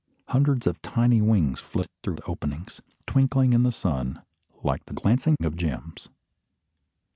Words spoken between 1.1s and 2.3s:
wings flit through the